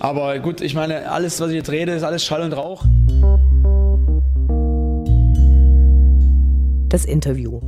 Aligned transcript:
Aber 0.00 0.38
gut, 0.38 0.62
ich 0.62 0.74
meine, 0.74 1.10
alles, 1.10 1.40
was 1.40 1.50
ich 1.50 1.56
jetzt 1.56 1.70
rede, 1.70 1.92
ist 1.92 2.02
alles 2.02 2.24
Schall 2.24 2.40
und 2.40 2.54
Rauch. 2.54 2.84
Das 6.88 7.04
Interview. 7.04 7.60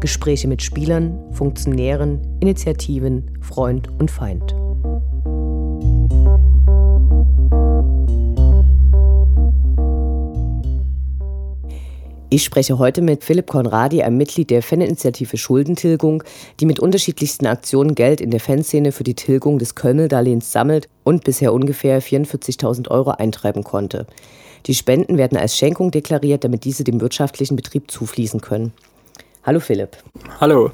Gespräche 0.00 0.48
mit 0.48 0.62
Spielern, 0.62 1.16
Funktionären, 1.32 2.20
Initiativen, 2.40 3.38
Freund 3.40 3.88
und 4.00 4.10
Feind. 4.10 4.54
Ich 12.32 12.44
spreche 12.44 12.78
heute 12.78 13.02
mit 13.02 13.24
Philipp 13.24 13.48
Konradi, 13.48 14.02
einem 14.02 14.16
Mitglied 14.16 14.50
der 14.50 14.62
Faninitiative 14.62 15.36
Schuldentilgung, 15.36 16.22
die 16.60 16.64
mit 16.64 16.78
unterschiedlichsten 16.78 17.48
Aktionen 17.48 17.96
Geld 17.96 18.20
in 18.20 18.30
der 18.30 18.38
Fanszene 18.38 18.92
für 18.92 19.02
die 19.02 19.16
Tilgung 19.16 19.58
des 19.58 19.74
Kölmel-Darlehens 19.74 20.52
sammelt 20.52 20.88
und 21.02 21.24
bisher 21.24 21.52
ungefähr 21.52 22.00
44.000 22.00 22.88
Euro 22.88 23.10
eintreiben 23.10 23.64
konnte. 23.64 24.06
Die 24.66 24.76
Spenden 24.76 25.18
werden 25.18 25.36
als 25.36 25.56
Schenkung 25.56 25.90
deklariert, 25.90 26.44
damit 26.44 26.64
diese 26.64 26.84
dem 26.84 27.00
wirtschaftlichen 27.00 27.56
Betrieb 27.56 27.90
zufließen 27.90 28.40
können. 28.40 28.72
Hallo 29.42 29.58
Philipp. 29.58 29.96
Hallo. 30.40 30.70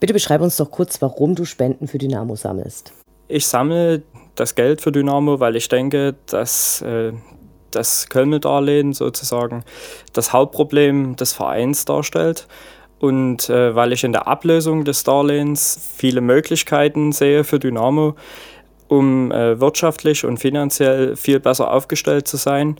Bitte 0.00 0.12
beschreib 0.12 0.40
uns 0.40 0.56
doch 0.56 0.72
kurz, 0.72 1.00
warum 1.00 1.36
du 1.36 1.44
Spenden 1.44 1.86
für 1.86 1.98
Dynamo 1.98 2.34
sammelst. 2.34 2.92
Ich 3.28 3.46
sammle 3.46 4.02
das 4.34 4.56
Geld 4.56 4.80
für 4.80 4.90
Dynamo, 4.90 5.38
weil 5.38 5.54
ich 5.54 5.68
denke, 5.68 6.16
dass 6.26 6.82
äh, 6.82 7.12
das 7.70 8.08
Köln-Darlehen 8.08 8.92
sozusagen 8.92 9.64
das 10.12 10.32
Hauptproblem 10.32 11.16
des 11.16 11.32
Vereins 11.32 11.84
darstellt. 11.84 12.46
Und 12.98 13.48
äh, 13.48 13.74
weil 13.74 13.92
ich 13.92 14.04
in 14.04 14.12
der 14.12 14.28
Ablösung 14.28 14.84
des 14.84 15.04
Darlehens 15.04 15.94
viele 15.96 16.20
Möglichkeiten 16.20 17.12
sehe 17.12 17.44
für 17.44 17.58
Dynamo, 17.58 18.14
um 18.88 19.32
äh, 19.32 19.58
wirtschaftlich 19.58 20.26
und 20.26 20.38
finanziell 20.38 21.16
viel 21.16 21.40
besser 21.40 21.72
aufgestellt 21.72 22.28
zu 22.28 22.36
sein. 22.36 22.78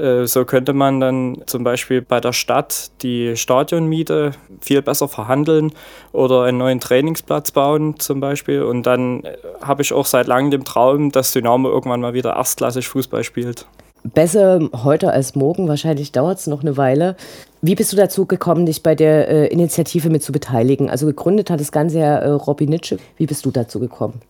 Äh, 0.00 0.26
so 0.26 0.44
könnte 0.46 0.72
man 0.72 1.00
dann 1.00 1.42
zum 1.46 1.62
Beispiel 1.62 2.00
bei 2.00 2.20
der 2.20 2.32
Stadt 2.32 2.90
die 3.02 3.36
Stadionmiete 3.36 4.32
viel 4.60 4.80
besser 4.80 5.08
verhandeln 5.08 5.72
oder 6.12 6.44
einen 6.44 6.58
neuen 6.58 6.80
Trainingsplatz 6.80 7.50
bauen 7.50 7.98
zum 8.00 8.20
Beispiel. 8.20 8.62
Und 8.62 8.84
dann 8.84 9.24
äh, 9.24 9.36
habe 9.60 9.82
ich 9.82 9.92
auch 9.92 10.06
seit 10.06 10.26
langem 10.26 10.50
den 10.50 10.64
Traum, 10.64 11.12
dass 11.12 11.32
Dynamo 11.32 11.68
irgendwann 11.68 12.00
mal 12.00 12.14
wieder 12.14 12.34
erstklassig 12.34 12.88
Fußball 12.88 13.24
spielt 13.24 13.66
besser 14.04 14.68
heute 14.84 15.12
als 15.12 15.34
morgen. 15.34 15.68
Wahrscheinlich 15.68 16.12
dauert 16.12 16.38
es 16.38 16.46
noch 16.46 16.62
eine 16.62 16.76
Weile. 16.76 17.16
Wie 17.62 17.74
bist 17.74 17.92
du 17.92 17.96
dazu 17.96 18.26
gekommen, 18.26 18.66
dich 18.66 18.82
bei 18.82 18.94
der 18.94 19.28
äh, 19.28 19.46
Initiative 19.48 20.10
mit 20.10 20.22
zu 20.22 20.32
beteiligen? 20.32 20.88
Also 20.88 21.06
gegründet 21.06 21.50
hat 21.50 21.60
das 21.60 21.72
Ganze 21.72 21.98
ja 21.98 22.18
äh, 22.18 22.30
Robin 22.30 22.70
Nitsche. 22.70 22.98
Wie 23.16 23.26
bist 23.26 23.44
du 23.44 23.50
dazu 23.50 23.78
gekommen? 23.80 24.20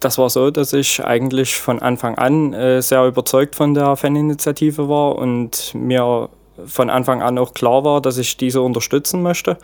Das 0.00 0.16
war 0.16 0.30
so, 0.30 0.50
dass 0.50 0.72
ich 0.72 1.04
eigentlich 1.04 1.56
von 1.56 1.80
Anfang 1.80 2.16
an 2.16 2.54
äh, 2.54 2.80
sehr 2.80 3.04
überzeugt 3.06 3.54
von 3.54 3.74
der 3.74 3.96
Faninitiative 3.96 4.88
war 4.88 5.16
und 5.16 5.74
mir 5.74 6.30
von 6.64 6.90
Anfang 6.90 7.22
an 7.22 7.38
auch 7.38 7.54
klar 7.54 7.84
war, 7.84 8.00
dass 8.00 8.18
ich 8.18 8.36
diese 8.36 8.62
unterstützen 8.62 9.22
möchte. 9.22 9.58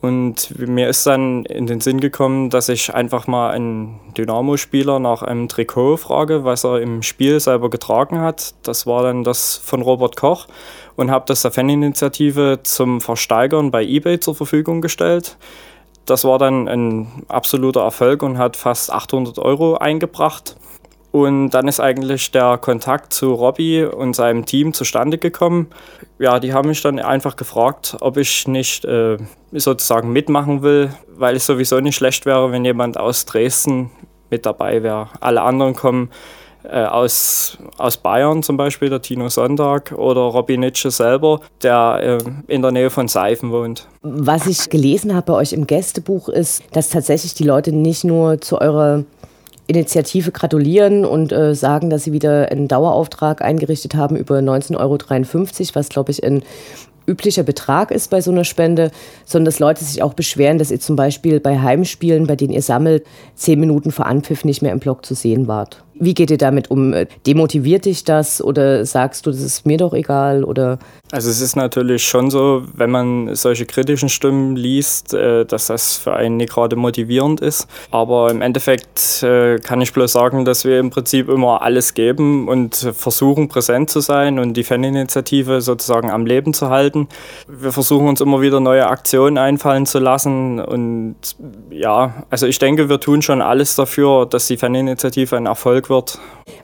Und 0.00 0.58
mir 0.58 0.88
ist 0.88 1.06
dann 1.06 1.44
in 1.44 1.66
den 1.66 1.80
Sinn 1.80 2.00
gekommen, 2.00 2.48
dass 2.48 2.70
ich 2.70 2.94
einfach 2.94 3.26
mal 3.26 3.50
einen 3.50 4.00
Dynamo-Spieler 4.16 4.98
nach 4.98 5.22
einem 5.22 5.48
Trikot 5.48 5.98
frage, 5.98 6.42
was 6.44 6.64
er 6.64 6.80
im 6.80 7.02
Spiel 7.02 7.38
selber 7.38 7.68
getragen 7.68 8.18
hat. 8.18 8.54
Das 8.62 8.86
war 8.86 9.02
dann 9.02 9.24
das 9.24 9.58
von 9.58 9.82
Robert 9.82 10.16
Koch 10.16 10.46
und 10.96 11.10
habe 11.10 11.26
das 11.26 11.42
der 11.42 11.50
Faninitiative 11.50 12.60
zum 12.62 13.02
Versteigern 13.02 13.70
bei 13.70 13.84
eBay 13.84 14.20
zur 14.20 14.34
Verfügung 14.34 14.80
gestellt. 14.80 15.36
Das 16.06 16.24
war 16.24 16.38
dann 16.38 16.66
ein 16.66 17.24
absoluter 17.28 17.82
Erfolg 17.82 18.22
und 18.22 18.38
hat 18.38 18.56
fast 18.56 18.90
800 18.90 19.38
Euro 19.38 19.76
eingebracht. 19.76 20.56
Und 21.12 21.50
dann 21.50 21.66
ist 21.66 21.80
eigentlich 21.80 22.30
der 22.30 22.58
Kontakt 22.58 23.12
zu 23.12 23.32
Robbie 23.32 23.82
und 23.84 24.14
seinem 24.14 24.46
Team 24.46 24.72
zustande 24.72 25.18
gekommen. 25.18 25.68
Ja, 26.18 26.38
die 26.38 26.52
haben 26.52 26.68
mich 26.68 26.82
dann 26.82 27.00
einfach 27.00 27.34
gefragt, 27.36 27.96
ob 28.00 28.16
ich 28.16 28.46
nicht 28.46 28.84
äh, 28.84 29.16
sozusagen 29.52 30.12
mitmachen 30.12 30.62
will, 30.62 30.90
weil 31.16 31.36
es 31.36 31.46
sowieso 31.46 31.80
nicht 31.80 31.96
schlecht 31.96 32.26
wäre, 32.26 32.52
wenn 32.52 32.64
jemand 32.64 32.96
aus 32.96 33.24
Dresden 33.24 33.90
mit 34.30 34.46
dabei 34.46 34.82
wäre. 34.84 35.08
Alle 35.20 35.42
anderen 35.42 35.74
kommen 35.74 36.10
äh, 36.62 36.84
aus, 36.84 37.58
aus 37.78 37.96
Bayern 37.96 38.42
zum 38.42 38.56
Beispiel, 38.56 38.90
der 38.90 39.02
Tino 39.02 39.28
Sonntag 39.28 39.92
oder 39.92 40.20
Robin 40.20 40.60
Nitsche 40.60 40.90
selber, 40.90 41.40
der 41.62 42.20
äh, 42.20 42.52
in 42.52 42.62
der 42.62 42.70
Nähe 42.70 42.90
von 42.90 43.08
Seifen 43.08 43.50
wohnt. 43.50 43.88
Was 44.02 44.46
ich 44.46 44.68
gelesen 44.68 45.14
habe 45.14 45.26
bei 45.26 45.32
euch 45.34 45.52
im 45.52 45.66
Gästebuch 45.66 46.28
ist, 46.28 46.62
dass 46.72 46.90
tatsächlich 46.90 47.34
die 47.34 47.44
Leute 47.44 47.72
nicht 47.72 48.04
nur 48.04 48.40
zu 48.40 48.60
eurer 48.60 49.04
Initiative 49.70 50.32
gratulieren 50.32 51.04
und 51.04 51.32
äh, 51.32 51.54
sagen, 51.54 51.90
dass 51.90 52.04
sie 52.04 52.12
wieder 52.12 52.50
einen 52.50 52.68
Dauerauftrag 52.68 53.42
eingerichtet 53.42 53.94
haben 53.94 54.16
über 54.16 54.38
19,53 54.38 54.78
Euro, 54.78 54.98
was, 55.74 55.88
glaube 55.88 56.10
ich, 56.10 56.22
ein 56.24 56.42
üblicher 57.06 57.42
Betrag 57.42 57.90
ist 57.90 58.10
bei 58.10 58.20
so 58.20 58.30
einer 58.30 58.44
Spende, 58.44 58.90
sondern 59.24 59.46
dass 59.46 59.58
Leute 59.58 59.84
sich 59.84 60.02
auch 60.02 60.14
beschweren, 60.14 60.58
dass 60.58 60.70
ihr 60.70 60.80
zum 60.80 60.96
Beispiel 60.96 61.40
bei 61.40 61.58
Heimspielen, 61.58 62.26
bei 62.26 62.36
denen 62.36 62.52
ihr 62.52 62.62
sammelt, 62.62 63.04
zehn 63.34 63.58
Minuten 63.58 63.90
vor 63.90 64.06
Anpfiff 64.06 64.44
nicht 64.44 64.62
mehr 64.62 64.72
im 64.72 64.80
Blog 64.80 65.04
zu 65.04 65.14
sehen 65.14 65.48
wart. 65.48 65.82
Wie 66.02 66.14
geht 66.14 66.30
ihr 66.30 66.38
damit 66.38 66.70
um? 66.70 66.94
Demotiviert 67.26 67.84
dich 67.84 68.04
das 68.04 68.42
oder 68.42 68.86
sagst 68.86 69.26
du, 69.26 69.30
das 69.30 69.40
ist 69.40 69.66
mir 69.66 69.76
doch 69.76 69.92
egal? 69.92 70.44
Oder? 70.44 70.78
Also 71.12 71.28
es 71.28 71.42
ist 71.42 71.56
natürlich 71.56 72.04
schon 72.04 72.30
so, 72.30 72.62
wenn 72.74 72.90
man 72.90 73.34
solche 73.34 73.66
kritischen 73.66 74.08
Stimmen 74.08 74.56
liest, 74.56 75.12
äh, 75.12 75.44
dass 75.44 75.66
das 75.66 75.96
für 75.96 76.14
einen 76.14 76.38
nicht 76.38 76.52
gerade 76.54 76.74
motivierend 76.74 77.42
ist. 77.42 77.66
Aber 77.90 78.30
im 78.30 78.40
Endeffekt 78.40 79.22
äh, 79.22 79.58
kann 79.58 79.82
ich 79.82 79.92
bloß 79.92 80.10
sagen, 80.10 80.46
dass 80.46 80.64
wir 80.64 80.78
im 80.78 80.88
Prinzip 80.88 81.28
immer 81.28 81.60
alles 81.60 81.92
geben 81.92 82.48
und 82.48 82.76
versuchen 82.76 83.48
präsent 83.48 83.90
zu 83.90 84.00
sein 84.00 84.38
und 84.38 84.54
die 84.54 84.64
Faninitiative 84.64 85.60
sozusagen 85.60 86.10
am 86.10 86.24
Leben 86.24 86.54
zu 86.54 86.70
halten. 86.70 87.08
Wir 87.46 87.72
versuchen 87.72 88.08
uns 88.08 88.22
immer 88.22 88.40
wieder 88.40 88.60
neue 88.60 88.86
Aktionen 88.86 89.36
einfallen 89.36 89.84
zu 89.84 89.98
lassen 89.98 90.60
und 90.60 91.16
ja, 91.70 92.24
also 92.30 92.46
ich 92.46 92.58
denke, 92.58 92.88
wir 92.88 93.00
tun 93.00 93.20
schon 93.20 93.42
alles 93.42 93.76
dafür, 93.76 94.24
dass 94.24 94.46
die 94.46 94.56
Faninitiative 94.56 95.36
ein 95.36 95.46
Erfolg 95.46 95.89
wird. 95.90 96.18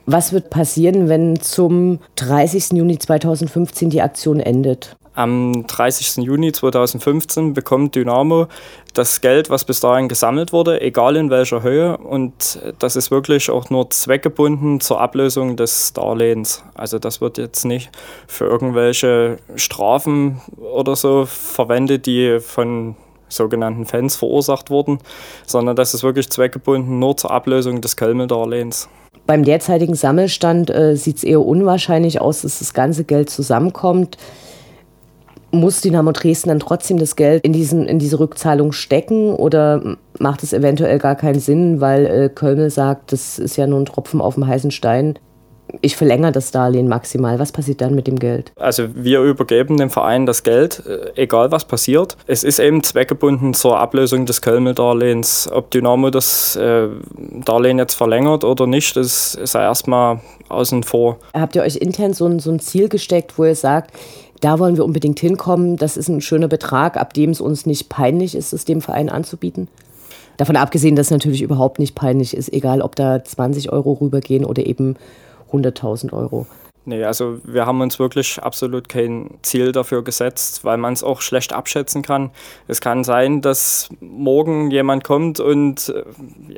Was 0.05 0.33
wird 0.33 0.49
passieren, 0.49 1.09
wenn 1.09 1.39
zum 1.39 1.99
30. 2.15 2.71
Juni 2.71 2.97
2015 2.97 3.89
die 3.89 4.01
Aktion 4.01 4.39
endet? 4.39 4.95
Am 5.13 5.65
30. 5.65 6.23
Juni 6.23 6.51
2015 6.51 7.53
bekommt 7.53 7.95
Dynamo 7.95 8.47
das 8.93 9.19
Geld, 9.19 9.49
was 9.49 9.65
bis 9.65 9.79
dahin 9.79 10.07
gesammelt 10.07 10.53
wurde, 10.53 10.79
egal 10.81 11.15
in 11.15 11.31
welcher 11.31 11.63
Höhe. 11.63 11.97
Und 11.97 12.59
das 12.77 12.95
ist 12.95 13.09
wirklich 13.09 13.49
auch 13.49 13.71
nur 13.71 13.89
zweckgebunden 13.89 14.79
zur 14.79 15.01
Ablösung 15.01 15.55
des 15.55 15.93
Darlehens. 15.93 16.63
Also 16.75 16.99
das 16.99 17.19
wird 17.19 17.39
jetzt 17.39 17.65
nicht 17.65 17.89
für 18.27 18.45
irgendwelche 18.45 19.37
Strafen 19.55 20.39
oder 20.57 20.95
so 20.95 21.25
verwendet, 21.25 22.05
die 22.05 22.39
von 22.39 22.95
sogenannten 23.27 23.85
Fans 23.85 24.15
verursacht 24.15 24.69
wurden, 24.69 24.99
sondern 25.45 25.75
das 25.75 25.93
ist 25.95 26.03
wirklich 26.03 26.29
zweckgebunden 26.29 26.99
nur 26.99 27.17
zur 27.17 27.31
Ablösung 27.31 27.81
des 27.81 27.97
Kölmel-Darlehens. 27.97 28.87
Beim 29.27 29.43
derzeitigen 29.43 29.93
Sammelstand 29.93 30.69
äh, 30.69 30.95
sieht 30.95 31.17
es 31.17 31.23
eher 31.25 31.45
unwahrscheinlich 31.45 32.21
aus, 32.21 32.41
dass 32.41 32.59
das 32.59 32.73
ganze 32.73 33.03
Geld 33.03 33.29
zusammenkommt. 33.29 34.17
Muss 35.51 35.81
Dynamo 35.81 36.13
Dresden 36.13 36.49
dann 36.49 36.59
trotzdem 36.59 36.97
das 36.97 37.17
Geld 37.17 37.43
in, 37.43 37.51
diesen, 37.51 37.87
in 37.87 37.99
diese 37.99 38.19
Rückzahlung 38.19 38.71
stecken 38.71 39.33
oder 39.33 39.97
macht 40.17 40.43
es 40.43 40.53
eventuell 40.53 40.97
gar 40.97 41.15
keinen 41.15 41.39
Sinn, 41.39 41.81
weil 41.81 42.05
äh, 42.05 42.29
Kölmel 42.29 42.69
sagt, 42.69 43.11
das 43.11 43.37
ist 43.37 43.57
ja 43.57 43.67
nur 43.67 43.79
ein 43.81 43.85
Tropfen 43.85 44.21
auf 44.21 44.35
dem 44.35 44.47
heißen 44.47 44.71
Stein? 44.71 45.19
Ich 45.81 45.95
verlängere 45.95 46.31
das 46.31 46.51
Darlehen 46.51 46.87
maximal. 46.87 47.39
Was 47.39 47.51
passiert 47.51 47.81
dann 47.81 47.95
mit 47.95 48.07
dem 48.07 48.17
Geld? 48.17 48.51
Also 48.55 48.87
wir 48.95 49.21
übergeben 49.21 49.77
dem 49.77 49.89
Verein 49.89 50.25
das 50.25 50.43
Geld, 50.43 50.83
äh, 50.85 51.21
egal 51.21 51.51
was 51.51 51.65
passiert. 51.65 52.17
Es 52.25 52.43
ist 52.43 52.59
eben 52.59 52.83
zweckgebunden 52.83 53.53
zur 53.53 53.79
Ablösung 53.79 54.25
des 54.25 54.41
Kölmel-Darlehens. 54.41 55.49
Ob 55.51 55.71
Dynamo 55.71 56.09
das 56.09 56.55
äh, 56.55 56.87
Darlehen 57.45 57.79
jetzt 57.79 57.95
verlängert 57.95 58.43
oder 58.43 58.67
nicht, 58.67 58.95
das 58.95 59.35
ist 59.35 59.53
ja 59.53 59.61
erstmal 59.61 60.21
außen 60.49 60.83
vor. 60.83 61.17
Habt 61.33 61.55
ihr 61.55 61.63
euch 61.63 61.75
intern 61.75 62.13
so 62.13 62.25
ein, 62.25 62.39
so 62.39 62.51
ein 62.51 62.59
Ziel 62.59 62.89
gesteckt, 62.89 63.37
wo 63.37 63.45
ihr 63.45 63.55
sagt, 63.55 63.91
da 64.41 64.59
wollen 64.59 64.77
wir 64.77 64.85
unbedingt 64.85 65.19
hinkommen, 65.19 65.77
das 65.77 65.97
ist 65.97 66.09
ein 66.09 66.21
schöner 66.21 66.47
Betrag, 66.47 66.95
ab 66.95 67.13
dem 67.13 67.31
es 67.31 67.41
uns 67.41 67.65
nicht 67.65 67.89
peinlich 67.89 68.35
ist, 68.35 68.53
es 68.53 68.65
dem 68.65 68.81
Verein 68.81 69.09
anzubieten? 69.09 69.67
Davon 70.37 70.55
abgesehen, 70.55 70.95
dass 70.95 71.07
es 71.07 71.11
natürlich 71.11 71.41
überhaupt 71.41 71.79
nicht 71.79 71.95
peinlich 71.95 72.37
ist, 72.37 72.53
egal 72.53 72.81
ob 72.81 72.95
da 72.95 73.23
20 73.23 73.71
Euro 73.71 73.93
rübergehen 73.93 74.45
oder 74.45 74.65
eben 74.65 74.95
100.000 75.51 76.13
Euro. 76.13 76.45
Nee, 76.87 77.03
also 77.03 77.39
wir 77.43 77.65
haben 77.65 77.81
uns 77.81 77.99
wirklich 77.99 78.41
absolut 78.41 78.87
kein 78.87 79.39
Ziel 79.41 79.73
dafür 79.73 80.05
gesetzt, 80.05 80.63
weil 80.63 80.77
man 80.77 80.93
es 80.93 81.03
auch 81.03 81.19
schlecht 81.19 81.51
abschätzen 81.51 82.01
kann. 82.01 82.31
Es 82.69 82.79
kann 82.79 83.03
sein, 83.03 83.41
dass 83.41 83.89
morgen 83.99 84.71
jemand 84.71 85.03
kommt 85.03 85.41
und 85.41 85.89
äh, 85.89 86.05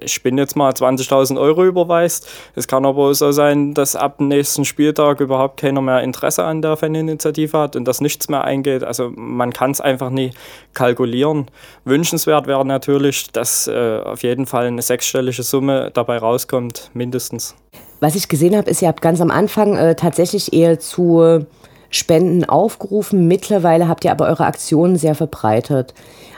ich 0.01 0.21
bin 0.21 0.37
jetzt 0.37 0.55
mal 0.55 0.71
20.000 0.71 1.39
Euro 1.41 1.65
überweist. 1.65 2.29
Es 2.53 2.67
kann 2.67 2.85
aber 2.85 3.11
so 3.15 3.31
sein, 3.31 3.73
dass 3.73 3.95
ab 3.95 4.19
dem 4.19 4.27
nächsten 4.27 4.65
Spieltag 4.65 5.19
überhaupt 5.19 5.59
keiner 5.59 5.81
mehr 5.81 6.03
Interesse 6.03 6.43
an 6.43 6.61
der 6.61 6.77
Faninitiative 6.77 7.57
hat 7.57 7.75
und 7.75 7.85
dass 7.85 7.99
nichts 7.99 8.29
mehr 8.29 8.43
eingeht. 8.43 8.83
Also 8.83 9.11
man 9.15 9.51
kann 9.51 9.71
es 9.71 9.81
einfach 9.81 10.11
nie 10.11 10.29
kalkulieren. 10.75 11.47
Wünschenswert 11.85 12.45
wäre 12.45 12.63
natürlich, 12.67 13.31
dass 13.31 13.65
äh, 13.65 14.01
auf 14.05 14.21
jeden 14.21 14.45
Fall 14.45 14.67
eine 14.67 14.83
sechsstellige 14.83 15.41
Summe 15.41 15.89
dabei 15.91 16.19
rauskommt, 16.19 16.91
mindestens. 16.93 17.55
Was 17.99 18.15
ich 18.15 18.29
gesehen 18.29 18.55
habe, 18.55 18.69
ist, 18.69 18.81
ihr 18.81 18.87
habt 18.87 19.01
ganz 19.01 19.21
am 19.21 19.31
Anfang 19.31 19.75
äh, 19.75 19.95
tatsächlich 19.95 20.53
eher 20.53 20.79
zu 20.79 21.45
Spenden 21.89 22.45
aufgerufen. 22.45 23.27
Mittlerweile 23.27 23.87
habt 23.87 24.05
ihr 24.05 24.11
aber 24.11 24.27
eure 24.27 24.45
Aktionen 24.45 24.95
sehr 24.95 25.15
verbreitert. 25.15 25.93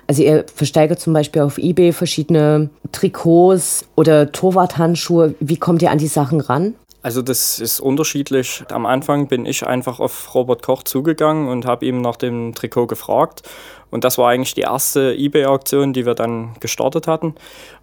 Also 0.07 0.23
ihr 0.23 0.45
versteigert 0.53 0.99
zum 0.99 1.13
Beispiel 1.13 1.41
auf 1.41 1.57
eBay 1.57 1.93
verschiedene 1.93 2.69
Trikots 2.91 3.85
oder 3.95 4.31
Torwarthandschuhe. 4.31 5.35
Wie 5.39 5.57
kommt 5.57 5.81
ihr 5.81 5.91
an 5.91 5.99
die 5.99 6.07
Sachen 6.07 6.41
ran? 6.41 6.75
Also 7.03 7.21
das 7.21 7.59
ist 7.59 7.79
unterschiedlich. 7.79 8.63
Am 8.71 8.85
Anfang 8.85 9.27
bin 9.27 9.45
ich 9.45 9.65
einfach 9.65 9.99
auf 9.99 10.35
Robert 10.35 10.61
Koch 10.61 10.83
zugegangen 10.83 11.47
und 11.47 11.65
habe 11.65 11.85
ihm 11.85 12.01
nach 12.01 12.15
dem 12.15 12.53
Trikot 12.53 12.87
gefragt. 12.87 13.43
Und 13.89 14.03
das 14.03 14.17
war 14.17 14.29
eigentlich 14.29 14.53
die 14.53 14.61
erste 14.61 15.15
eBay-Auktion, 15.15 15.93
die 15.93 16.05
wir 16.05 16.13
dann 16.13 16.53
gestartet 16.59 17.07
hatten. 17.07 17.35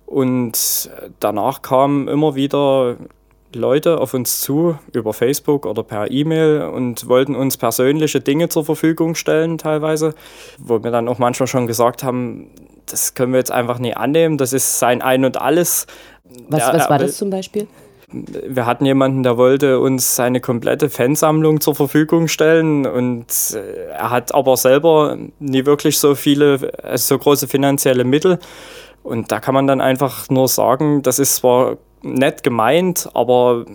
Und 0.06 0.90
danach 1.20 1.62
kamen 1.62 2.08
immer 2.08 2.34
wieder 2.34 2.96
Leute 3.54 4.00
auf 4.00 4.14
uns 4.14 4.40
zu 4.40 4.78
über 4.92 5.14
Facebook 5.14 5.64
oder 5.64 5.82
per 5.82 6.10
E-Mail 6.10 6.62
und 6.62 7.08
wollten 7.08 7.34
uns 7.34 7.56
persönliche 7.56 8.20
Dinge 8.20 8.48
zur 8.48 8.64
Verfügung 8.64 9.14
stellen 9.14 9.58
teilweise, 9.58 10.14
wo 10.58 10.82
wir 10.82 10.90
dann 10.90 11.08
auch 11.08 11.18
manchmal 11.18 11.46
schon 11.46 11.66
gesagt 11.66 12.02
haben, 12.02 12.50
das 12.86 13.14
können 13.14 13.32
wir 13.32 13.38
jetzt 13.38 13.52
einfach 13.52 13.78
nicht 13.78 13.96
annehmen, 13.96 14.38
das 14.38 14.52
ist 14.52 14.78
sein 14.78 15.02
Ein 15.02 15.24
und 15.24 15.40
alles. 15.40 15.86
Was, 16.48 16.66
der, 16.66 16.74
was 16.74 16.90
war 16.90 16.98
das 16.98 17.16
zum 17.16 17.30
Beispiel? 17.30 17.66
Wir 18.10 18.64
hatten 18.64 18.86
jemanden, 18.86 19.22
der 19.22 19.36
wollte 19.36 19.80
uns 19.80 20.16
seine 20.16 20.40
komplette 20.40 20.88
Fansammlung 20.88 21.60
zur 21.60 21.74
Verfügung 21.74 22.28
stellen 22.28 22.86
und 22.86 23.26
äh, 23.52 23.90
er 23.90 24.10
hat 24.10 24.34
aber 24.34 24.56
selber 24.56 25.18
nie 25.38 25.66
wirklich 25.66 25.98
so 25.98 26.14
viele, 26.14 26.72
also 26.82 27.14
so 27.14 27.18
große 27.18 27.48
finanzielle 27.48 28.04
Mittel. 28.04 28.38
Und 29.02 29.30
da 29.30 29.40
kann 29.40 29.54
man 29.54 29.66
dann 29.66 29.80
einfach 29.80 30.28
nur 30.30 30.48
sagen, 30.48 31.02
das 31.02 31.18
ist 31.18 31.36
zwar 31.36 31.76
nett 32.02 32.42
gemeint, 32.42 33.08
aber 33.14 33.66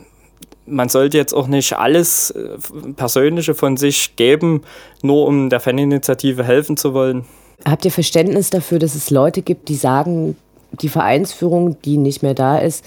man 0.66 0.90
sollte 0.90 1.18
jetzt 1.18 1.34
auch 1.34 1.48
nicht 1.48 1.74
alles 1.74 2.32
äh, 2.32 2.58
Persönliche 2.96 3.54
von 3.54 3.78
sich 3.78 4.16
geben, 4.16 4.62
nur 5.02 5.28
um 5.28 5.50
der 5.50 5.60
Faninitiative 5.60 6.44
helfen 6.44 6.78
zu 6.78 6.94
wollen. 6.94 7.26
Habt 7.66 7.86
ihr 7.86 7.92
Verständnis 7.92 8.50
dafür, 8.50 8.80
dass 8.80 8.96
es 8.96 9.10
Leute 9.10 9.42
gibt, 9.42 9.70
die 9.70 9.76
sagen, 9.76 10.36
die 10.82 10.90
Vereinsführung, 10.90 11.78
die 11.84 11.98
nicht 11.98 12.24
mehr 12.24 12.34
da 12.34 12.58
ist, 12.58 12.86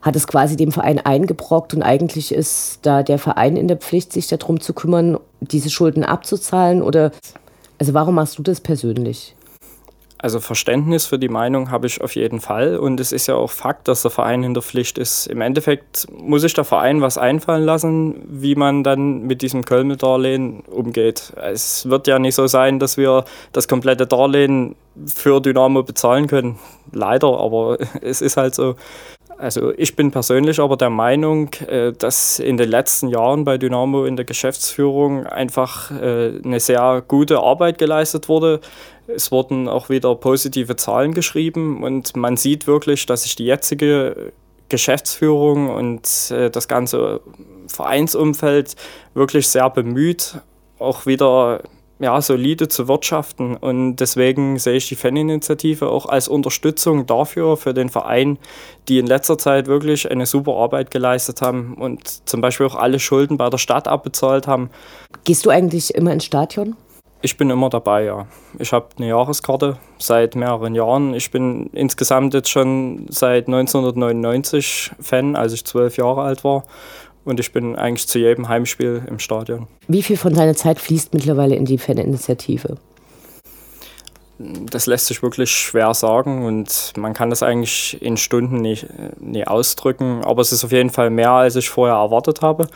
hat 0.00 0.16
es 0.16 0.26
quasi 0.26 0.56
dem 0.56 0.72
Verein 0.72 0.98
eingebrockt 0.98 1.74
und 1.74 1.82
eigentlich 1.82 2.32
ist 2.32 2.78
da 2.82 3.02
der 3.02 3.18
Verein 3.18 3.56
in 3.56 3.68
der 3.68 3.76
Pflicht, 3.76 4.12
sich 4.12 4.28
darum 4.28 4.60
zu 4.60 4.72
kümmern, 4.72 5.18
diese 5.40 5.70
Schulden 5.70 6.04
abzuzahlen? 6.04 6.82
Oder 6.82 7.12
also 7.78 7.94
warum 7.94 8.14
machst 8.14 8.38
du 8.38 8.42
das 8.42 8.60
persönlich? 8.60 9.34
Also 10.20 10.40
Verständnis 10.40 11.06
für 11.06 11.18
die 11.18 11.28
Meinung 11.28 11.70
habe 11.70 11.86
ich 11.86 12.00
auf 12.00 12.16
jeden 12.16 12.40
Fall 12.40 12.76
und 12.76 12.98
es 12.98 13.12
ist 13.12 13.28
ja 13.28 13.36
auch 13.36 13.52
Fakt, 13.52 13.86
dass 13.86 14.02
der 14.02 14.10
Verein 14.10 14.42
in 14.42 14.52
der 14.52 14.64
Pflicht 14.64 14.98
ist. 14.98 15.28
Im 15.28 15.40
Endeffekt 15.40 16.08
muss 16.12 16.42
sich 16.42 16.54
der 16.54 16.64
Verein 16.64 17.00
was 17.00 17.18
einfallen 17.18 17.64
lassen, 17.64 18.26
wie 18.28 18.56
man 18.56 18.82
dann 18.82 19.22
mit 19.22 19.42
diesem 19.42 19.64
Köln-Darlehen 19.64 20.62
umgeht. 20.62 21.32
Es 21.36 21.88
wird 21.88 22.08
ja 22.08 22.18
nicht 22.18 22.34
so 22.34 22.48
sein, 22.48 22.80
dass 22.80 22.96
wir 22.96 23.26
das 23.52 23.68
komplette 23.68 24.08
Darlehen 24.08 24.74
für 25.06 25.40
Dynamo 25.40 25.84
bezahlen 25.84 26.26
können. 26.26 26.58
Leider, 26.90 27.38
aber 27.38 27.78
es 28.02 28.20
ist 28.20 28.36
halt 28.36 28.56
so. 28.56 28.74
Also 29.38 29.72
ich 29.76 29.94
bin 29.94 30.10
persönlich 30.10 30.58
aber 30.58 30.76
der 30.76 30.90
Meinung, 30.90 31.50
äh, 31.68 31.92
dass 31.92 32.40
in 32.40 32.56
den 32.56 32.68
letzten 32.68 33.06
Jahren 33.06 33.44
bei 33.44 33.56
Dynamo 33.56 34.04
in 34.04 34.16
der 34.16 34.24
Geschäftsführung 34.24 35.26
einfach 35.26 35.92
äh, 35.92 36.40
eine 36.44 36.58
sehr 36.58 37.04
gute 37.06 37.38
Arbeit 37.38 37.78
geleistet 37.78 38.28
wurde. 38.28 38.60
Es 39.06 39.30
wurden 39.30 39.68
auch 39.68 39.88
wieder 39.90 40.14
positive 40.16 40.74
Zahlen 40.74 41.14
geschrieben 41.14 41.84
und 41.84 42.16
man 42.16 42.36
sieht 42.36 42.66
wirklich, 42.66 43.06
dass 43.06 43.22
sich 43.22 43.36
die 43.36 43.46
jetzige 43.46 44.32
Geschäftsführung 44.68 45.70
und 45.70 46.32
äh, 46.32 46.50
das 46.50 46.66
ganze 46.66 47.20
Vereinsumfeld 47.68 48.74
wirklich 49.14 49.46
sehr 49.46 49.70
bemüht, 49.70 50.38
auch 50.80 51.06
wieder 51.06 51.62
ja, 51.98 52.20
solide 52.20 52.68
zu 52.68 52.88
wirtschaften. 52.88 53.56
Und 53.56 53.96
deswegen 53.96 54.58
sehe 54.58 54.76
ich 54.76 54.88
die 54.88 54.96
Faninitiative 54.96 55.88
auch 55.88 56.06
als 56.06 56.28
Unterstützung 56.28 57.06
dafür, 57.06 57.56
für 57.56 57.74
den 57.74 57.88
Verein, 57.88 58.38
die 58.88 58.98
in 58.98 59.06
letzter 59.06 59.38
Zeit 59.38 59.66
wirklich 59.66 60.10
eine 60.10 60.26
super 60.26 60.54
Arbeit 60.56 60.90
geleistet 60.90 61.42
haben 61.42 61.74
und 61.74 62.28
zum 62.28 62.40
Beispiel 62.40 62.66
auch 62.66 62.76
alle 62.76 63.00
Schulden 63.00 63.36
bei 63.36 63.50
der 63.50 63.58
Stadt 63.58 63.88
abbezahlt 63.88 64.46
haben. 64.46 64.70
Gehst 65.24 65.44
du 65.44 65.50
eigentlich 65.50 65.94
immer 65.94 66.12
ins 66.12 66.24
Stadion? 66.24 66.76
Ich 67.20 67.36
bin 67.36 67.50
immer 67.50 67.68
dabei, 67.68 68.04
ja. 68.04 68.26
Ich 68.60 68.72
habe 68.72 68.90
eine 68.96 69.08
Jahreskarte 69.08 69.76
seit 69.98 70.36
mehreren 70.36 70.76
Jahren. 70.76 71.14
Ich 71.14 71.32
bin 71.32 71.68
insgesamt 71.72 72.32
jetzt 72.32 72.48
schon 72.48 73.06
seit 73.08 73.48
1999 73.48 74.92
Fan, 75.00 75.34
als 75.34 75.52
ich 75.52 75.64
zwölf 75.64 75.96
Jahre 75.96 76.22
alt 76.22 76.44
war 76.44 76.62
und 77.28 77.40
ich 77.40 77.52
bin 77.52 77.76
eigentlich 77.76 78.08
zu 78.08 78.18
jedem 78.18 78.48
Heimspiel 78.48 79.02
im 79.06 79.18
Stadion. 79.18 79.66
Wie 79.86 80.02
viel 80.02 80.16
von 80.16 80.34
deiner 80.34 80.54
Zeit 80.54 80.78
fließt 80.80 81.14
mittlerweile 81.14 81.54
in 81.54 81.64
die 81.64 81.78
Faninitiative? 81.78 82.76
Das 84.38 84.86
lässt 84.86 85.06
sich 85.06 85.22
wirklich 85.22 85.50
schwer 85.50 85.94
sagen 85.94 86.46
und 86.46 86.92
man 86.96 87.12
kann 87.12 87.28
das 87.28 87.42
eigentlich 87.42 88.00
in 88.00 88.16
Stunden 88.16 88.58
nicht, 88.58 88.86
nicht 89.20 89.48
ausdrücken, 89.48 90.22
aber 90.22 90.42
es 90.42 90.52
ist 90.52 90.64
auf 90.64 90.70
jeden 90.70 90.90
Fall 90.90 91.10
mehr, 91.10 91.32
als 91.32 91.56
ich 91.56 91.68
vorher 91.68 91.96
erwartet 91.96 92.40
habe. 92.40 92.68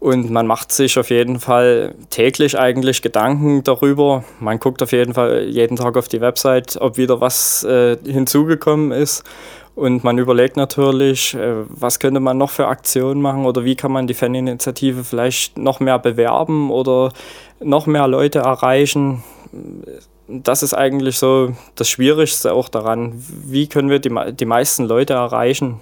Und 0.00 0.30
man 0.30 0.46
macht 0.46 0.72
sich 0.72 0.98
auf 0.98 1.10
jeden 1.10 1.38
Fall 1.38 1.94
täglich 2.08 2.58
eigentlich 2.58 3.02
Gedanken 3.02 3.62
darüber. 3.62 4.24
Man 4.40 4.58
guckt 4.58 4.82
auf 4.82 4.92
jeden 4.92 5.12
Fall 5.12 5.44
jeden 5.44 5.76
Tag 5.76 5.98
auf 5.98 6.08
die 6.08 6.22
Website, 6.22 6.78
ob 6.80 6.96
wieder 6.96 7.20
was 7.20 7.64
äh, 7.64 7.98
hinzugekommen 8.02 8.92
ist. 8.92 9.22
Und 9.80 10.04
man 10.04 10.18
überlegt 10.18 10.58
natürlich, 10.58 11.32
äh, 11.32 11.64
was 11.70 11.98
könnte 12.00 12.20
man 12.20 12.36
noch 12.36 12.50
für 12.50 12.66
Aktionen 12.66 13.22
machen 13.22 13.46
oder 13.46 13.64
wie 13.64 13.76
kann 13.76 13.90
man 13.90 14.06
die 14.06 14.12
Faninitiative 14.12 15.04
vielleicht 15.04 15.56
noch 15.56 15.80
mehr 15.80 15.98
bewerben 15.98 16.70
oder 16.70 17.12
noch 17.60 17.86
mehr 17.86 18.06
Leute 18.06 18.40
erreichen. 18.40 19.24
Das 20.28 20.62
ist 20.62 20.74
eigentlich 20.74 21.16
so 21.16 21.54
das 21.76 21.88
Schwierigste 21.88 22.52
auch 22.52 22.68
daran. 22.68 23.14
Wie 23.16 23.68
können 23.68 23.88
wir 23.88 24.00
die, 24.00 24.14
die 24.34 24.44
meisten 24.44 24.84
Leute 24.84 25.14
erreichen? 25.14 25.80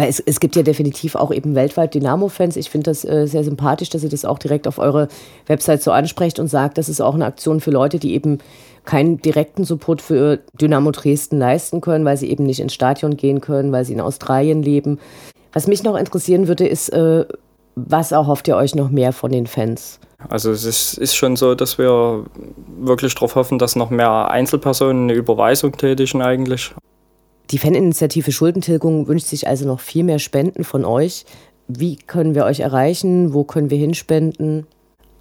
Weil 0.00 0.08
es, 0.08 0.18
es 0.18 0.40
gibt 0.40 0.56
ja 0.56 0.62
definitiv 0.62 1.14
auch 1.14 1.30
eben 1.30 1.54
weltweit 1.54 1.92
Dynamo-Fans. 1.92 2.56
Ich 2.56 2.70
finde 2.70 2.90
das 2.90 3.04
äh, 3.04 3.26
sehr 3.26 3.44
sympathisch, 3.44 3.90
dass 3.90 4.02
ihr 4.02 4.08
das 4.08 4.24
auch 4.24 4.38
direkt 4.38 4.66
auf 4.66 4.78
eure 4.78 5.08
Website 5.46 5.82
so 5.82 5.90
ansprecht 5.90 6.38
und 6.38 6.48
sagt, 6.48 6.78
das 6.78 6.88
ist 6.88 7.02
auch 7.02 7.12
eine 7.12 7.26
Aktion 7.26 7.60
für 7.60 7.70
Leute, 7.70 7.98
die 7.98 8.14
eben 8.14 8.38
keinen 8.86 9.20
direkten 9.20 9.64
Support 9.64 10.00
für 10.00 10.38
Dynamo 10.58 10.90
Dresden 10.90 11.38
leisten 11.38 11.82
können, 11.82 12.06
weil 12.06 12.16
sie 12.16 12.30
eben 12.30 12.44
nicht 12.44 12.60
ins 12.60 12.72
Stadion 12.72 13.18
gehen 13.18 13.42
können, 13.42 13.72
weil 13.72 13.84
sie 13.84 13.92
in 13.92 14.00
Australien 14.00 14.62
leben. 14.62 14.98
Was 15.52 15.66
mich 15.66 15.82
noch 15.82 15.98
interessieren 15.98 16.48
würde, 16.48 16.66
ist, 16.66 16.88
äh, 16.94 17.26
was 17.74 18.10
erhofft 18.10 18.48
ihr 18.48 18.56
euch 18.56 18.74
noch 18.74 18.88
mehr 18.88 19.12
von 19.12 19.30
den 19.30 19.46
Fans? 19.46 20.00
Also 20.30 20.50
es 20.50 20.64
ist, 20.64 20.94
ist 20.94 21.14
schon 21.14 21.36
so, 21.36 21.54
dass 21.54 21.76
wir 21.76 22.24
wirklich 22.78 23.14
darauf 23.14 23.34
hoffen, 23.34 23.58
dass 23.58 23.76
noch 23.76 23.90
mehr 23.90 24.30
Einzelpersonen 24.30 25.10
eine 25.10 25.12
Überweisung 25.12 25.76
tätigen 25.76 26.22
eigentlich. 26.22 26.72
Die 27.50 27.58
Faninitiative 27.58 28.32
Schuldentilgung 28.32 29.08
wünscht 29.08 29.26
sich 29.26 29.48
also 29.48 29.66
noch 29.66 29.80
viel 29.80 30.04
mehr 30.04 30.20
Spenden 30.20 30.64
von 30.64 30.84
euch. 30.84 31.24
Wie 31.66 31.96
können 31.96 32.34
wir 32.34 32.44
euch 32.44 32.60
erreichen? 32.60 33.32
Wo 33.34 33.44
können 33.44 33.70
wir 33.70 33.78
hinspenden? 33.78 34.66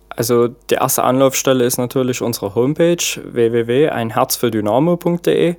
Also 0.10 0.50
die 0.70 0.76
erste 0.76 1.04
Anlaufstelle 1.04 1.64
ist 1.64 1.78
natürlich 1.78 2.22
unsere 2.22 2.54
Homepage 2.56 2.98
www.einherzfürdynamo.de. 2.98 5.56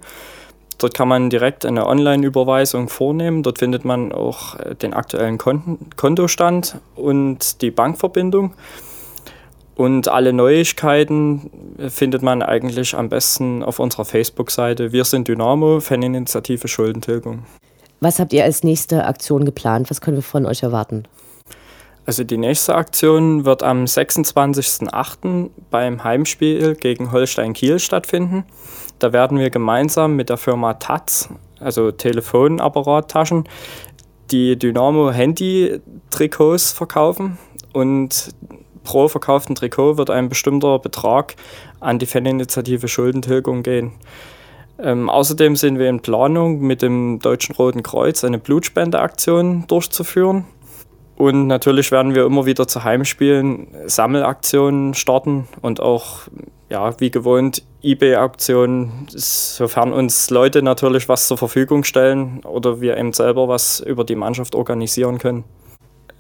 Dort 0.79 0.95
kann 0.95 1.09
man 1.09 1.29
direkt 1.29 1.67
eine 1.67 1.87
Online-Überweisung 1.87 2.89
vornehmen. 2.89 3.43
Dort 3.43 3.59
findet 3.59 3.85
man 3.85 4.12
auch 4.12 4.59
äh, 4.59 4.75
den 4.75 4.95
aktuellen 4.95 5.37
Kontostand 5.39 6.79
und 6.95 7.61
die 7.62 7.71
Bankverbindung. 7.71 8.55
Und 9.80 10.08
alle 10.08 10.34
Neuigkeiten 10.34 11.50
findet 11.88 12.20
man 12.20 12.42
eigentlich 12.42 12.94
am 12.94 13.08
besten 13.08 13.62
auf 13.62 13.78
unserer 13.78 14.04
Facebook-Seite 14.04 14.92
Wir 14.92 15.06
sind 15.06 15.26
Dynamo, 15.26 15.80
Faninitiative 15.80 16.68
Schuldentilgung. 16.68 17.44
Was 18.00 18.18
habt 18.18 18.34
ihr 18.34 18.44
als 18.44 18.62
nächste 18.62 19.06
Aktion 19.06 19.46
geplant? 19.46 19.88
Was 19.88 20.02
können 20.02 20.18
wir 20.18 20.22
von 20.22 20.44
euch 20.44 20.62
erwarten? 20.62 21.04
Also 22.04 22.25
die 22.25 22.37
nächste 22.37 22.75
Aktion 22.75 23.46
wird 23.46 23.62
am 23.62 23.84
26.08. 23.84 25.49
beim 25.70 26.04
Heimspiel 26.04 26.75
gegen 26.75 27.10
Holstein 27.10 27.54
Kiel 27.54 27.78
stattfinden. 27.78 28.44
Da 28.99 29.14
werden 29.14 29.38
wir 29.38 29.49
gemeinsam 29.49 30.14
mit 30.14 30.28
der 30.28 30.37
Firma 30.37 30.75
Taz, 30.75 31.30
also 31.58 31.90
Telefonapparattaschen, 31.90 33.49
die 34.30 34.58
Dynamo 34.58 35.10
Handy 35.10 35.80
Trikots 36.10 36.70
verkaufen 36.70 37.38
und 37.72 38.34
pro 38.84 39.08
verkauften 39.08 39.54
Trikot 39.54 39.96
wird 39.96 40.10
ein 40.10 40.28
bestimmter 40.28 40.78
Betrag 40.78 41.37
an 41.80 41.99
die 41.99 42.06
Faninitiative 42.06 42.88
Schuldentilgung 42.88 43.62
gehen. 43.62 43.92
Ähm, 44.82 45.10
außerdem 45.10 45.56
sind 45.56 45.78
wir 45.78 45.88
in 45.88 46.00
Planung, 46.00 46.60
mit 46.60 46.82
dem 46.82 47.18
Deutschen 47.20 47.54
Roten 47.54 47.82
Kreuz 47.82 48.25
eine 48.25 48.38
Blutspendeaktion 48.38 49.66
durchzuführen. 49.66 50.44
Und 51.16 51.49
natürlich 51.49 51.92
werden 51.92 52.14
wir 52.14 52.25
immer 52.25 52.46
wieder 52.46 52.66
zu 52.66 52.82
Heimspielen 52.82 53.68
Sammelaktionen 53.84 54.94
starten 54.94 55.46
und 55.60 55.78
auch, 55.78 56.20
ja, 56.70 56.99
wie 56.99 57.10
gewohnt, 57.10 57.62
eBay-Aktionen, 57.82 59.06
sofern 59.08 59.92
uns 59.92 60.30
Leute 60.30 60.62
natürlich 60.62 61.10
was 61.10 61.28
zur 61.28 61.37
Verfügung 61.37 61.84
stellen 61.84 62.40
oder 62.44 62.80
wir 62.80 62.96
eben 62.96 63.12
selber 63.12 63.49
was 63.49 63.80
über 63.80 64.04
die 64.04 64.16
Mannschaft 64.16 64.54
organisieren 64.54 65.18
können. 65.18 65.44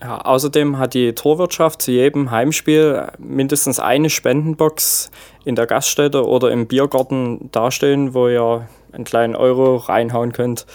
Ja, 0.02 0.18
außerdem 0.22 0.78
hat 0.78 0.94
die 0.94 1.14
Torwirtschaft 1.14 1.82
zu 1.82 1.90
jedem 1.90 2.30
Heimspiel 2.30 3.08
mindestens 3.18 3.78
eine 3.78 4.08
Spendenbox 4.08 5.10
in 5.44 5.56
der 5.56 5.66
Gaststätte 5.66 6.26
oder 6.26 6.50
im 6.50 6.66
Biergarten 6.66 7.50
dastehen, 7.52 8.14
wo 8.14 8.28
ihr 8.28 8.66
einen 8.92 9.04
kleinen 9.04 9.36
Euro 9.36 9.76
reinhauen 9.76 10.32
könnt. 10.32 10.66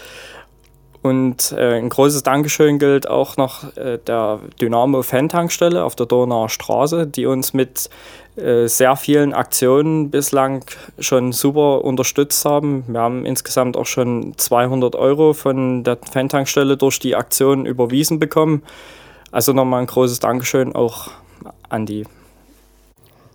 Und 1.02 1.52
äh, 1.52 1.78
ein 1.78 1.90
großes 1.90 2.24
Dankeschön 2.24 2.80
gilt 2.80 3.08
auch 3.08 3.38
noch 3.38 3.76
äh, 3.78 4.00
der 4.00 4.40
Dynamo 4.60 5.04
Fan-Tankstelle 5.04 5.84
auf 5.84 5.96
der 5.96 6.08
Donauer 6.08 6.50
Straße, 6.50 7.06
die 7.06 7.28
uns 7.28 7.54
mit 7.54 7.92
äh, 8.38 8.68
sehr 8.68 8.96
vielen 8.96 9.34
Aktionen 9.34 10.10
bislang 10.10 10.66
schon 10.98 11.32
super 11.32 11.84
unterstützt 11.84 12.44
haben. 12.46 12.86
Wir 12.88 13.02
haben 13.02 13.24
insgesamt 13.24 13.78
auch 13.78 13.86
schon 13.86 14.34
200 14.38 14.96
Euro 14.96 15.34
von 15.34 15.84
der 15.84 16.00
Fan-Tankstelle 16.12 16.76
durch 16.76 17.00
die 17.00 17.16
Aktion 17.16 17.68
überwiesen 17.68 18.18
bekommen. 18.18 18.64
Also 19.36 19.52
nochmal 19.52 19.82
ein 19.82 19.88
großes 19.88 20.22
Dankeschön 20.22 20.74
auch 20.74 21.10
an 21.68 21.86
die. 21.86 22.06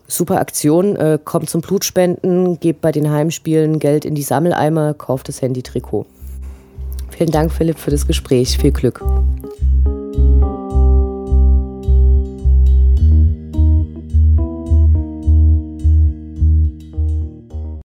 Super 0.08 0.40
Aktion, 0.40 0.96
äh, 0.96 1.18
kommt 1.22 1.50
zum 1.50 1.60
Blutspenden, 1.60 2.58
gebt 2.58 2.80
bei 2.80 2.90
den 2.90 3.10
Heimspielen 3.10 3.78
Geld 3.78 4.06
in 4.06 4.14
die 4.14 4.22
Sammeleimer, 4.22 4.94
kauft 4.94 5.28
das 5.28 5.42
Handy-Trikot. 5.42 6.06
Vielen 7.10 7.30
Dank, 7.30 7.52
Philipp, 7.52 7.78
für 7.78 7.90
das 7.90 8.06
Gespräch. 8.06 8.56
Viel 8.56 8.72
Glück. 8.72 9.04